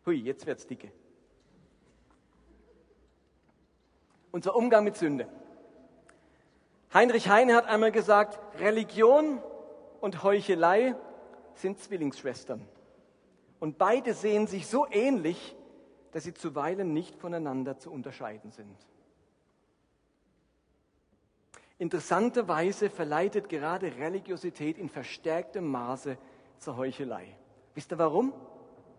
[0.06, 0.92] Hui, jetzt wird's dicke.
[4.30, 5.26] Unser Umgang mit Sünde.
[6.94, 9.42] Heinrich Heine hat einmal gesagt, Religion
[10.00, 10.94] und Heuchelei
[11.54, 12.66] sind Zwillingsschwestern.
[13.60, 15.56] Und beide sehen sich so ähnlich,
[16.12, 18.76] dass sie zuweilen nicht voneinander zu unterscheiden sind.
[21.78, 26.16] Interessanterweise verleitet gerade Religiosität in verstärktem Maße
[26.58, 27.36] zur Heuchelei.
[27.74, 28.32] Wisst ihr warum?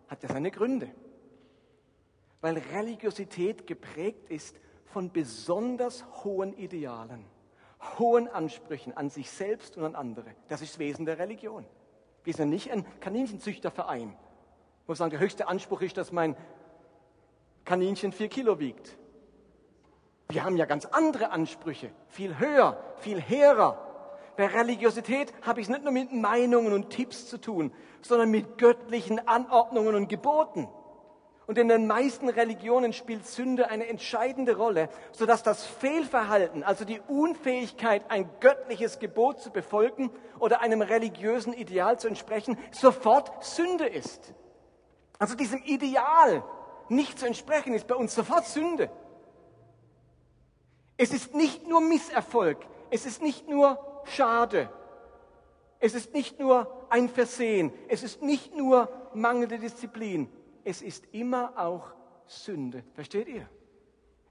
[0.07, 0.89] Hat ja seine Gründe.
[2.41, 7.25] Weil Religiosität geprägt ist von besonders hohen Idealen,
[7.97, 10.35] hohen Ansprüchen an sich selbst und an andere.
[10.49, 11.65] Das ist das Wesen der Religion.
[12.23, 14.15] Wir sind nicht ein Kaninchenzüchterverein,
[14.85, 16.35] wo wir sagen, der höchste Anspruch ist, dass mein
[17.65, 18.97] Kaninchen vier Kilo wiegt.
[20.29, 23.77] Wir haben ja ganz andere Ansprüche, viel höher, viel hehrer.
[24.35, 28.57] Bei Religiosität habe ich es nicht nur mit Meinungen und Tipps zu tun, sondern mit
[28.57, 30.67] göttlichen Anordnungen und Geboten.
[31.45, 37.01] Und in den meisten Religionen spielt Sünde eine entscheidende Rolle, sodass das Fehlverhalten, also die
[37.07, 44.33] Unfähigkeit, ein göttliches Gebot zu befolgen oder einem religiösen Ideal zu entsprechen, sofort Sünde ist.
[45.19, 46.43] Also diesem Ideal
[46.87, 48.89] nicht zu entsprechen, ist bei uns sofort Sünde.
[50.95, 52.57] Es ist nicht nur Misserfolg,
[52.89, 54.69] es ist nicht nur Schade,
[55.79, 60.29] es ist nicht nur ein Versehen, es ist nicht nur mangelnde Disziplin,
[60.63, 61.93] es ist immer auch
[62.25, 62.83] Sünde.
[62.93, 63.47] Versteht ihr?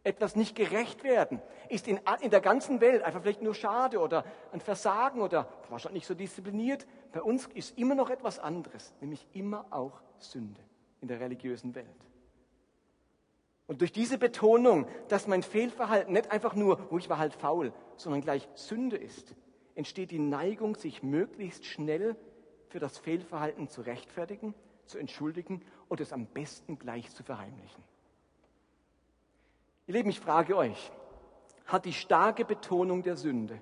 [0.05, 4.25] Etwas nicht gerecht werden ist in, in der ganzen Welt einfach vielleicht nur Schade oder
[4.51, 6.87] ein Versagen oder wahrscheinlich nicht so diszipliniert.
[7.13, 10.61] Bei uns ist immer noch etwas anderes, nämlich immer auch Sünde
[11.01, 11.87] in der religiösen Welt.
[13.69, 17.33] Und durch diese Betonung, dass mein Fehlverhalten nicht einfach nur, wo oh, ich war halt
[17.33, 19.35] faul, sondern gleich Sünde ist,
[19.75, 22.17] entsteht die Neigung, sich möglichst schnell
[22.69, 24.55] für das Fehlverhalten zu rechtfertigen,
[24.93, 27.83] zu entschuldigen und es am besten gleich zu verheimlichen.
[29.87, 30.93] Ihr Lieben, ich frage euch,
[31.67, 33.61] hat die starke Betonung der Sünde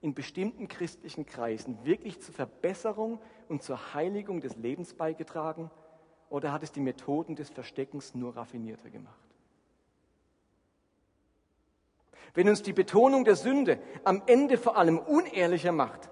[0.00, 5.70] in bestimmten christlichen Kreisen wirklich zur Verbesserung und zur Heiligung des Lebens beigetragen
[6.30, 9.14] oder hat es die Methoden des Versteckens nur raffinierter gemacht?
[12.34, 16.08] Wenn uns die Betonung der Sünde am Ende vor allem unehrlicher macht,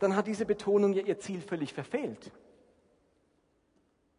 [0.00, 2.32] dann hat diese Betonung ja ihr Ziel völlig verfehlt.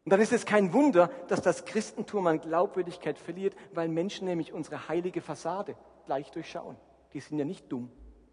[0.06, 4.52] Und dann ist es kein Wunder, dass das Christentum an Glaubwürdigkeit verliert, weil Menschen nämlich
[4.52, 6.76] unsere heilige Fassade gleich durchschauen.
[7.14, 7.90] Die sind ja nicht dumm,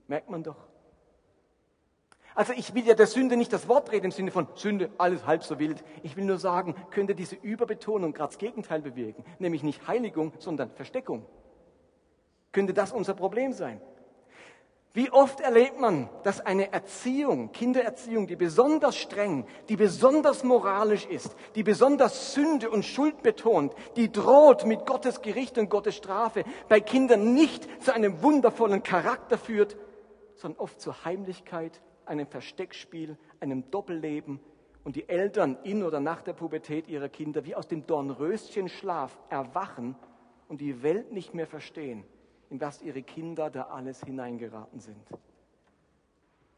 [0.09, 0.57] merkt man doch.
[2.35, 5.27] Also ich will ja der Sünde nicht das Wort reden im Sinne von Sünde, alles
[5.27, 5.85] halb so wild.
[6.03, 10.71] Ich will nur sagen, könnte diese Überbetonung gerade das Gegenteil bewirken, nämlich nicht Heiligung, sondern
[10.71, 11.27] Versteckung.
[12.53, 13.81] Könnte das unser Problem sein?
[14.93, 21.37] Wie oft erlebt man, dass eine Erziehung, Kindererziehung, die besonders streng, die besonders moralisch ist,
[21.55, 26.81] die besonders Sünde und Schuld betont, die droht mit Gottes Gericht und Gottes Strafe, bei
[26.81, 29.77] Kindern nicht zu einem wundervollen Charakter führt,
[30.35, 34.41] sondern oft zur Heimlichkeit, einem Versteckspiel, einem Doppelleben.
[34.83, 39.95] Und die Eltern in oder nach der Pubertät ihrer Kinder wie aus dem Dornröschenschlaf erwachen
[40.49, 42.05] und die Welt nicht mehr verstehen
[42.51, 45.07] in was ihre Kinder da alles hineingeraten sind.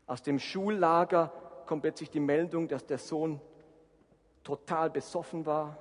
[0.06, 1.32] Aus dem Schullager
[1.66, 3.40] kommt plötzlich die Meldung, dass der Sohn
[4.42, 5.78] total besoffen war.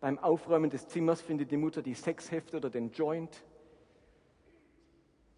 [0.00, 3.42] Beim Aufräumen des Zimmers findet die Mutter die Sexhefte oder den Joint.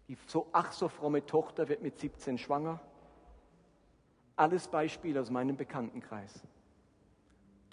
[0.07, 2.79] Die so ach so fromme Tochter wird mit 17 schwanger.
[4.35, 6.41] Alles Beispiele aus meinem Bekanntenkreis.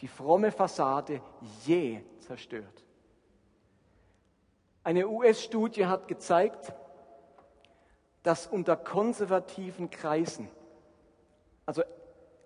[0.00, 1.20] Die fromme Fassade
[1.66, 2.87] je zerstört.
[4.84, 6.72] Eine US-Studie hat gezeigt,
[8.22, 10.48] dass unter konservativen Kreisen,
[11.66, 11.82] also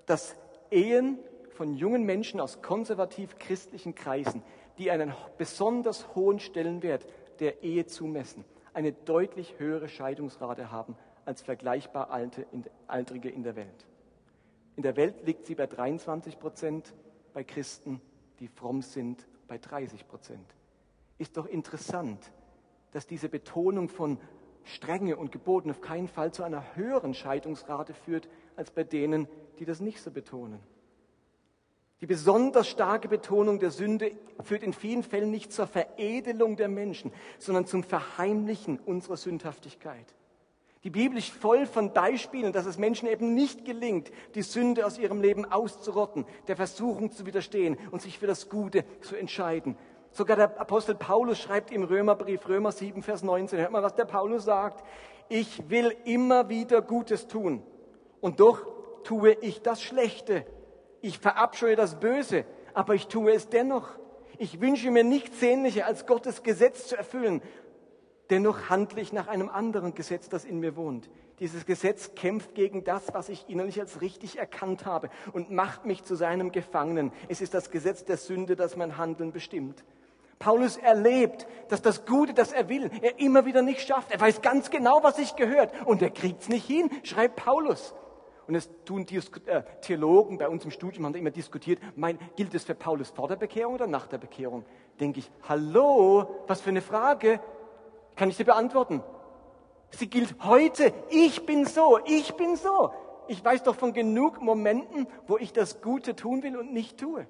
[0.07, 0.37] dass
[0.71, 1.19] Ehen
[1.51, 4.43] von jungen Menschen aus konservativ-christlichen Kreisen,
[4.79, 7.07] die einen besonders hohen Stellenwert
[7.41, 12.47] der Ehe zumessen, eine deutlich höhere Scheidungsrate haben als vergleichbar alte,
[12.87, 13.87] Altrige in der Welt.
[14.77, 16.95] In der Welt liegt sie bei 23 Prozent,
[17.35, 18.01] bei Christen,
[18.41, 20.55] die fromm sind, bei 30 Prozent
[21.19, 22.33] ist doch interessant,
[22.93, 24.19] dass diese Betonung von
[24.65, 29.65] Strenge und Geboten auf keinen Fall zu einer höheren Scheidungsrate führt als bei denen, die
[29.65, 30.61] das nicht so betonen.
[32.01, 34.11] Die besonders starke Betonung der Sünde
[34.43, 40.15] führt in vielen Fällen nicht zur Veredelung der Menschen, sondern zum Verheimlichen unserer Sündhaftigkeit.
[40.83, 44.99] Die Bibel ist voll von Beispielen, dass es Menschen eben nicht gelingt, die Sünde aus
[44.99, 49.77] ihrem Leben auszurotten, der Versuchung zu widerstehen und sich für das Gute zu entscheiden.
[50.13, 54.05] Sogar der Apostel Paulus schreibt im Römerbrief, Römer 7, Vers 19, hört mal, was der
[54.05, 54.85] Paulus sagt.
[55.31, 57.63] Ich will immer wieder Gutes tun
[58.21, 58.67] und doch
[59.05, 60.45] tue ich das Schlechte.
[61.01, 62.45] Ich verabscheue das Böse,
[62.75, 63.89] aber ich tue es dennoch.
[64.37, 67.41] Ich wünsche mir nichts sehnlicher, als Gottes Gesetz zu erfüllen.
[68.29, 71.09] Dennoch handle ich nach einem anderen Gesetz, das in mir wohnt.
[71.39, 76.05] Dieses Gesetz kämpft gegen das, was ich innerlich als richtig erkannt habe und macht mich
[76.05, 77.13] zu seinem Gefangenen.
[77.29, 79.85] Es ist das Gesetz der Sünde, das mein Handeln bestimmt.
[80.43, 84.11] Paulus erlebt, dass das Gute, das er will, er immer wieder nicht schafft.
[84.11, 87.95] Er weiß ganz genau, was sich gehört und er kriegt es nicht hin, schreibt Paulus.
[88.49, 89.07] Und es tun
[89.47, 93.11] äh, Theologen bei uns im Studium, haben da immer diskutiert, mein, gilt es für Paulus
[93.11, 94.65] vor der Bekehrung oder nach der Bekehrung?
[94.99, 97.39] Denke ich, hallo, was für eine Frage?
[98.17, 99.01] Kann ich sie beantworten?
[99.91, 100.93] Sie gilt heute.
[101.11, 102.91] Ich bin so, ich bin so.
[103.29, 107.29] Ich weiß doch von genug Momenten, wo ich das Gute tun will und nicht tue.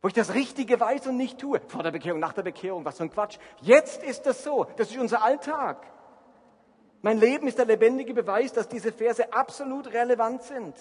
[0.00, 1.60] Wo ich das Richtige weiß und nicht tue.
[1.66, 3.38] Vor der Bekehrung, nach der Bekehrung, was für ein Quatsch.
[3.60, 4.66] Jetzt ist das so.
[4.76, 5.86] Das ist unser Alltag.
[7.02, 10.74] Mein Leben ist der lebendige Beweis, dass diese Verse absolut relevant sind.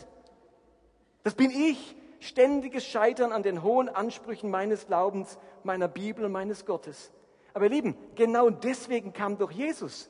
[1.24, 1.96] Das bin ich.
[2.20, 7.12] Ständiges Scheitern an den hohen Ansprüchen meines Glaubens, meiner Bibel und meines Gottes.
[7.54, 10.10] Aber ihr Lieben, genau deswegen kam doch Jesus.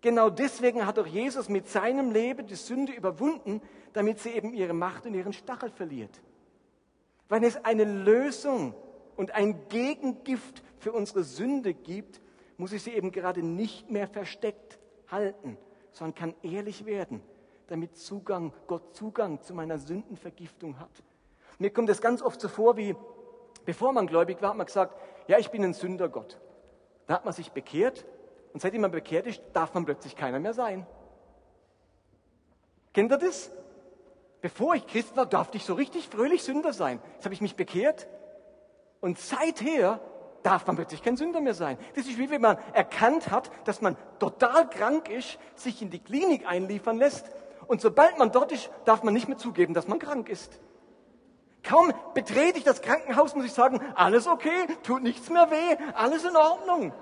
[0.00, 4.72] Genau deswegen hat doch Jesus mit seinem Leben die Sünde überwunden, damit sie eben ihre
[4.72, 6.20] Macht und ihren Stachel verliert.
[7.32, 8.74] Weil es eine Lösung
[9.16, 12.20] und ein Gegengift für unsere Sünde gibt,
[12.58, 15.56] muss ich sie eben gerade nicht mehr versteckt halten,
[15.92, 17.22] sondern kann ehrlich werden,
[17.68, 20.90] damit Zugang, Gott Zugang zu meiner Sündenvergiftung hat.
[21.58, 22.94] Mir kommt es ganz oft so vor, wie
[23.64, 24.94] bevor man gläubig war, hat man gesagt,
[25.26, 26.38] ja, ich bin ein Sünder Gott.
[27.06, 28.04] Da hat man sich bekehrt
[28.52, 30.86] und seitdem man bekehrt ist, darf man plötzlich keiner mehr sein.
[32.92, 33.50] Kennt ihr das?
[34.42, 37.00] Bevor ich Christ war, durfte ich so richtig fröhlich Sünder sein.
[37.14, 38.08] Jetzt habe ich mich bekehrt
[39.00, 40.00] und seither
[40.42, 41.78] darf man plötzlich kein Sünder mehr sein.
[41.94, 46.00] Das ist wie wenn man erkannt hat, dass man total krank ist, sich in die
[46.00, 47.24] Klinik einliefern lässt
[47.68, 50.58] und sobald man dort ist, darf man nicht mehr zugeben, dass man krank ist.
[51.62, 56.24] Kaum betrete ich das Krankenhaus, muss ich sagen, alles okay, tut nichts mehr weh, alles
[56.24, 56.92] in Ordnung.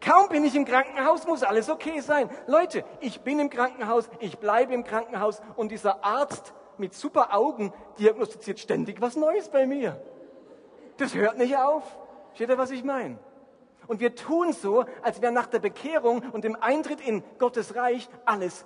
[0.00, 2.30] Kaum bin ich im Krankenhaus, muss alles okay sein.
[2.46, 7.72] Leute, ich bin im Krankenhaus, ich bleibe im Krankenhaus und dieser Arzt mit super Augen
[7.98, 10.00] diagnostiziert ständig was Neues bei mir.
[10.96, 11.82] Das hört nicht auf.
[12.34, 13.18] Steht ihr, was ich meine?
[13.86, 18.08] Und wir tun so, als wäre nach der Bekehrung und dem Eintritt in Gottes Reich
[18.24, 18.64] alles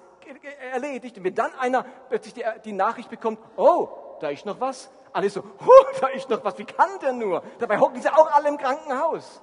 [0.73, 1.17] erledigt.
[1.19, 3.89] Und wenn dann einer plötzlich die, die Nachricht bekommt, oh,
[4.21, 7.43] da ist noch was, alle so, huh, da ist noch was, wie kann der nur?
[7.59, 9.43] Dabei hocken sie auch alle im Krankenhaus.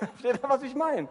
[0.20, 1.08] Versteht ihr, was ich meine?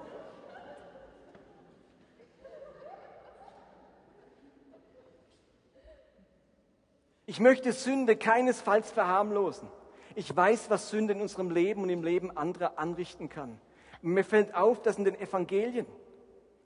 [7.26, 9.70] Ich möchte Sünde keinesfalls verharmlosen.
[10.16, 13.62] Ich weiß, was Sünde in unserem Leben und im Leben anderer anrichten kann.
[14.02, 15.86] Mir fällt auf, dass in den Evangelien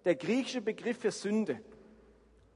[0.05, 1.59] der griechische Begriff für Sünde,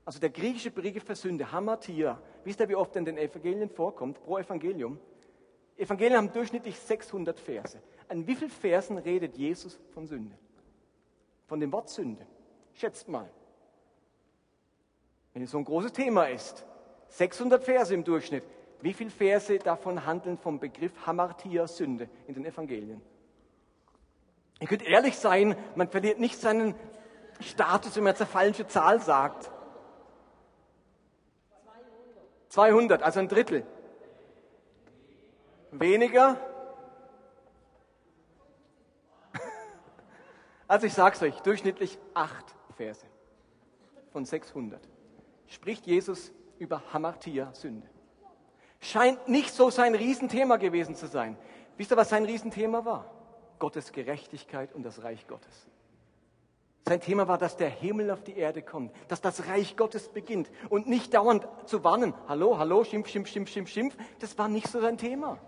[0.06, 4.24] also der griechische Begriff für Sünde, Hamatia, wisst ihr, wie oft in den Evangelien vorkommt,
[4.24, 5.00] pro Evangelium?
[5.76, 7.82] Evangelien haben durchschnittlich 600 Verse.
[8.10, 10.38] An wie vielen Versen redet Jesus von Sünde?
[11.48, 12.26] Von dem Wort Sünde.
[12.74, 13.30] Schätzt mal.
[15.34, 16.66] Wenn es so ein großes Thema ist,
[17.10, 18.44] 600 Verse im Durchschnitt,
[18.82, 23.02] wie viele Verse davon handeln vom Begriff Hamartia Sünde in den Evangelien?
[24.60, 26.76] Ihr könnt ehrlich sein, man verliert nicht seinen
[27.40, 29.52] Status, wenn man jetzt eine falsche Zahl sagt.
[32.50, 33.64] 200, also ein Drittel.
[35.72, 36.38] Weniger?
[40.68, 43.06] Also ich sage es euch, durchschnittlich acht Verse
[44.12, 44.82] von 600
[45.48, 47.88] spricht Jesus über Hamartia, Sünde.
[48.80, 51.38] Scheint nicht so sein Riesenthema gewesen zu sein.
[51.78, 53.10] Wisst ihr, was sein Riesenthema war?
[53.60, 55.68] Gottes Gerechtigkeit und das Reich Gottes.
[56.86, 60.50] Sein Thema war, dass der Himmel auf die Erde kommt, dass das Reich Gottes beginnt
[60.70, 62.14] und nicht dauernd zu warnen.
[62.28, 63.98] Hallo, hallo, schimpf, schimpf, schimpf, schimpf, schimpf.
[64.20, 65.40] Das war nicht so sein Thema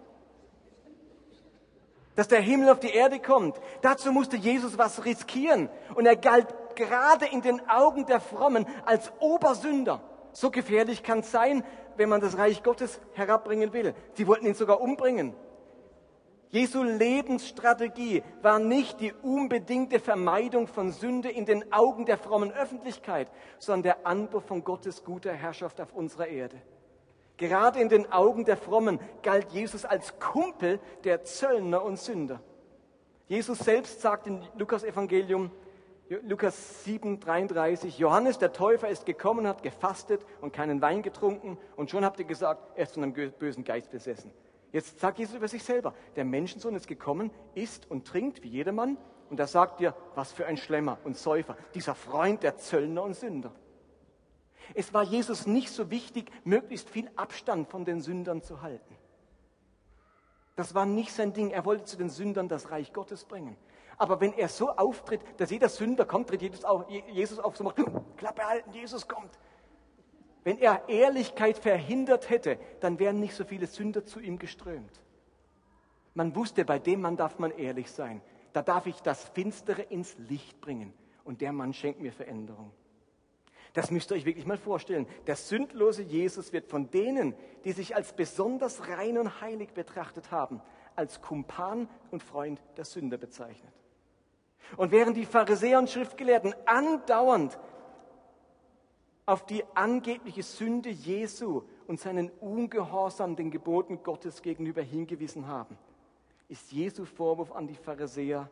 [2.19, 3.55] dass der Himmel auf die Erde kommt.
[3.81, 5.69] Dazu musste Jesus was riskieren.
[5.95, 10.01] Und er galt gerade in den Augen der Frommen als Obersünder.
[10.33, 11.63] So gefährlich kann es sein,
[11.95, 13.93] wenn man das Reich Gottes herabbringen will.
[14.15, 15.33] Sie wollten ihn sogar umbringen.
[16.49, 23.31] Jesu Lebensstrategie war nicht die unbedingte Vermeidung von Sünde in den Augen der frommen Öffentlichkeit,
[23.59, 26.61] sondern der Anbruch von Gottes guter Herrschaft auf unserer Erde.
[27.39, 32.41] Gerade in den Augen der Frommen galt Jesus als Kumpel der Zöllner und Sünder.
[33.27, 35.49] Jesus selbst sagt in Lukas Evangelium,
[36.23, 41.89] Lukas 7, 33, Johannes der Täufer ist gekommen, hat gefastet und keinen Wein getrunken und
[41.89, 44.33] schon habt ihr gesagt, er ist von einem bösen Geist besessen.
[44.73, 48.97] Jetzt sagt Jesus über sich selber, der Menschensohn ist gekommen, isst und trinkt wie jedermann
[49.29, 53.15] und da sagt ihr, was für ein Schlemmer und Säufer, dieser Freund der Zöllner und
[53.15, 53.53] Sünder.
[54.73, 58.95] Es war Jesus nicht so wichtig, möglichst viel Abstand von den Sündern zu halten.
[60.55, 61.51] Das war nicht sein Ding.
[61.51, 63.55] Er wollte zu den Sündern das Reich Gottes bringen.
[63.97, 67.63] Aber wenn er so auftritt, dass jeder Sünder kommt, tritt Jesus auf, Jesus auf so
[67.63, 67.77] macht,
[68.17, 69.37] Klappe halten, Jesus kommt.
[70.43, 75.01] Wenn er Ehrlichkeit verhindert hätte, dann wären nicht so viele Sünder zu ihm geströmt.
[76.13, 78.21] Man wusste, bei dem Mann darf man ehrlich sein.
[78.53, 80.93] Da darf ich das Finstere ins Licht bringen.
[81.23, 82.71] Und der Mann schenkt mir Veränderung.
[83.79, 85.07] Das müsst ihr euch wirklich mal vorstellen.
[85.25, 90.61] Der sündlose Jesus wird von denen, die sich als besonders rein und heilig betrachtet haben,
[90.97, 93.71] als Kumpan und Freund der Sünder bezeichnet.
[94.75, 97.57] Und während die Pharisäer und Schriftgelehrten andauernd
[99.25, 105.77] auf die angebliche Sünde Jesu und seinen Ungehorsam den Geboten Gottes gegenüber hingewiesen haben,
[106.49, 108.49] ist Jesu Vorwurf an die Pharisäer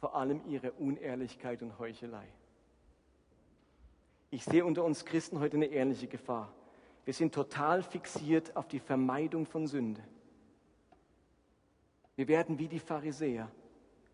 [0.00, 2.28] vor allem ihre Unehrlichkeit und Heuchelei.
[4.34, 6.52] Ich sehe unter uns Christen heute eine ehrliche Gefahr.
[7.04, 10.02] Wir sind total fixiert auf die Vermeidung von Sünde.
[12.16, 13.48] Wir werden wie die Pharisäer,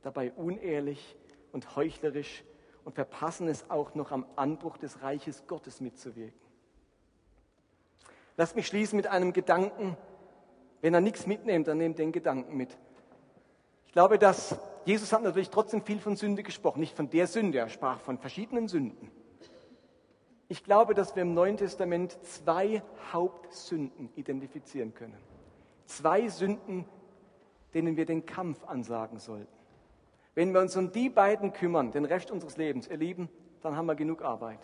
[0.03, 1.17] dabei unehrlich
[1.53, 2.45] und heuchlerisch
[2.85, 6.39] und verpassen es auch noch am Anbruch des Reiches Gottes mitzuwirken.
[8.37, 9.97] Lass mich schließen mit einem Gedanken.
[10.83, 12.77] Wenn er nichts mitnimmt, dann nehmt den Gedanken mit.
[13.87, 17.57] Ich glaube, dass Jesus hat natürlich trotzdem viel von Sünde gesprochen, nicht von der Sünde,
[17.57, 19.11] er sprach von verschiedenen Sünden.
[20.51, 22.83] Ich glaube, dass wir im Neuen Testament zwei
[23.13, 25.17] Hauptsünden identifizieren können.
[25.87, 26.87] Zwei Sünden,
[27.73, 29.47] denen wir den Kampf ansagen sollten.
[30.35, 33.29] Wenn wir uns um die beiden kümmern, den Rest unseres Lebens, ihr Lieben,
[33.63, 34.59] dann haben wir genug Arbeit.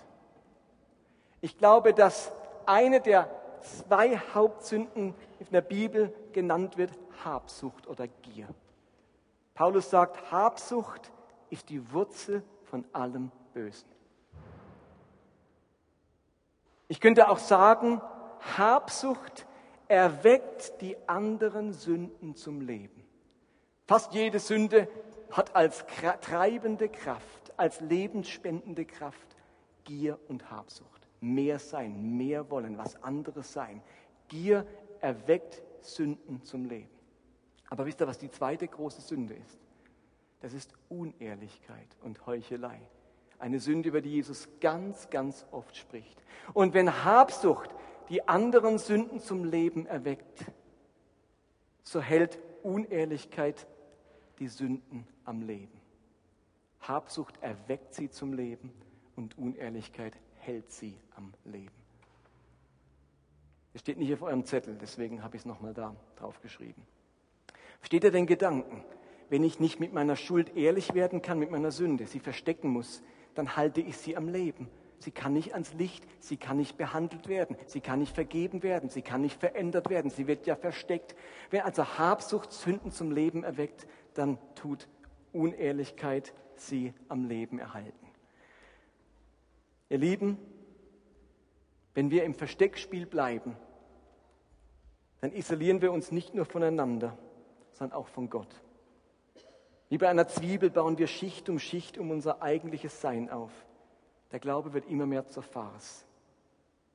[1.40, 2.32] Ich glaube, dass
[2.66, 3.30] eine der
[3.60, 8.48] zwei Hauptsünden in der Bibel genannt wird Habsucht oder Gier.
[9.54, 11.12] Paulus sagt, Habsucht
[11.48, 13.95] ist die Wurzel von allem Bösen.
[16.88, 18.00] Ich könnte auch sagen,
[18.56, 19.46] Habsucht
[19.88, 23.04] erweckt die anderen Sünden zum Leben.
[23.86, 24.88] Fast jede Sünde
[25.30, 25.84] hat als
[26.20, 29.36] treibende Kraft, als lebensspendende Kraft
[29.84, 31.08] Gier und Habsucht.
[31.20, 33.82] Mehr sein, mehr wollen, was anderes sein.
[34.28, 34.66] Gier
[35.00, 36.90] erweckt Sünden zum Leben.
[37.68, 39.58] Aber wisst ihr, was die zweite große Sünde ist?
[40.40, 42.80] Das ist Unehrlichkeit und Heuchelei.
[43.38, 46.22] Eine Sünde, über die Jesus ganz, ganz oft spricht.
[46.54, 47.74] Und wenn Habsucht
[48.08, 50.44] die anderen Sünden zum Leben erweckt,
[51.82, 53.66] so hält Unehrlichkeit
[54.38, 55.80] die Sünden am Leben.
[56.80, 58.72] Habsucht erweckt sie zum Leben
[59.16, 61.74] und Unehrlichkeit hält sie am Leben.
[63.72, 66.86] Das steht nicht auf eurem Zettel, deswegen habe ich es nochmal da drauf geschrieben.
[67.80, 68.82] Versteht ihr den Gedanken?
[69.28, 73.02] Wenn ich nicht mit meiner Schuld ehrlich werden kann, mit meiner Sünde, sie verstecken muss,
[73.36, 74.68] dann halte ich sie am Leben.
[74.98, 78.88] Sie kann nicht ans Licht, sie kann nicht behandelt werden, sie kann nicht vergeben werden,
[78.88, 81.14] sie kann nicht verändert werden, sie wird ja versteckt.
[81.50, 84.88] Wenn also Habsucht Sünden zum Leben erweckt, dann tut
[85.32, 88.06] Unehrlichkeit sie am Leben erhalten.
[89.90, 90.38] Ihr Lieben,
[91.94, 93.56] wenn wir im Versteckspiel bleiben,
[95.20, 97.16] dann isolieren wir uns nicht nur voneinander,
[97.72, 98.62] sondern auch von Gott.
[99.88, 103.52] Wie bei einer Zwiebel bauen wir Schicht um Schicht um unser eigentliches Sein auf.
[104.32, 106.04] Der Glaube wird immer mehr zur Farce.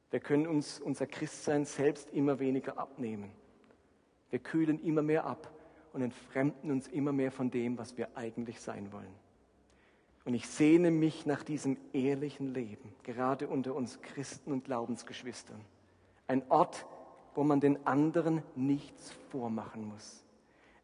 [0.09, 3.31] Wir können uns unser Christsein selbst immer weniger abnehmen.
[4.29, 5.49] Wir kühlen immer mehr ab
[5.93, 9.13] und entfremden uns immer mehr von dem, was wir eigentlich sein wollen.
[10.25, 15.59] Und ich sehne mich nach diesem ehrlichen Leben, gerade unter uns Christen und Glaubensgeschwistern.
[16.27, 16.85] Ein Ort,
[17.33, 20.23] wo man den anderen nichts vormachen muss.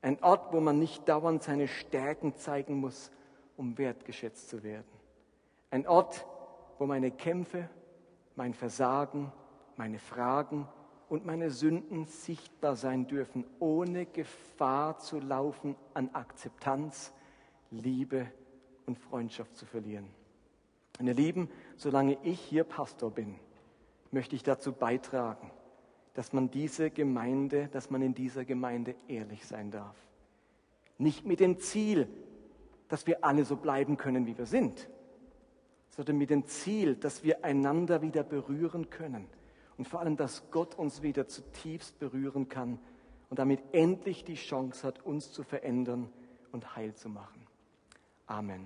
[0.08, 3.12] Ein Ort, wo man nicht dauernd seine Stärken zeigen muss,
[3.58, 4.88] um wertgeschätzt zu werden.
[5.70, 6.26] Ein Ort,
[6.80, 7.70] wo meine Kämpfe,
[8.38, 9.34] mein Versagen,
[9.76, 10.66] meine Fragen
[11.10, 17.12] und meine Sünden sichtbar sein dürfen, ohne Gefahr zu laufen, an Akzeptanz,
[17.70, 18.32] Liebe
[18.86, 20.08] und Freundschaft zu verlieren.
[21.00, 23.38] Meine Lieben, solange ich hier Pastor bin,
[24.12, 25.52] möchte ich dazu beitragen,
[26.18, 29.96] dass man diese Gemeinde, dass man in dieser Gemeinde ehrlich sein darf.
[30.98, 32.08] Nicht mit dem Ziel,
[32.88, 34.90] dass wir alle so bleiben können, wie wir sind,
[35.90, 39.28] sondern mit dem Ziel, dass wir einander wieder berühren können
[39.78, 42.80] und vor allem, dass Gott uns wieder zutiefst berühren kann
[43.30, 46.10] und damit endlich die Chance hat, uns zu verändern
[46.52, 47.46] und heil zu machen.
[48.26, 48.66] Amen.